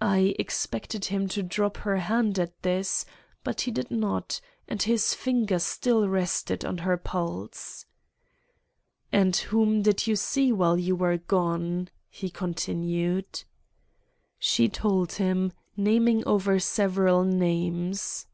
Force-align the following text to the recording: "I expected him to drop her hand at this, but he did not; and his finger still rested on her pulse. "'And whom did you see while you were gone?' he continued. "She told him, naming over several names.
"I 0.00 0.36
expected 0.38 1.06
him 1.06 1.26
to 1.30 1.42
drop 1.42 1.78
her 1.78 1.96
hand 1.96 2.38
at 2.38 2.62
this, 2.62 3.04
but 3.42 3.62
he 3.62 3.72
did 3.72 3.90
not; 3.90 4.40
and 4.68 4.80
his 4.80 5.14
finger 5.14 5.58
still 5.58 6.08
rested 6.08 6.64
on 6.64 6.78
her 6.78 6.96
pulse. 6.96 7.84
"'And 9.10 9.34
whom 9.34 9.82
did 9.82 10.06
you 10.06 10.14
see 10.14 10.52
while 10.52 10.78
you 10.78 10.94
were 10.94 11.16
gone?' 11.18 11.90
he 12.08 12.30
continued. 12.30 13.42
"She 14.38 14.68
told 14.68 15.14
him, 15.14 15.52
naming 15.76 16.24
over 16.24 16.60
several 16.60 17.24
names. 17.24 18.26